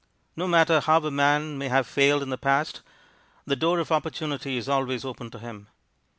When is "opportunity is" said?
3.91-4.67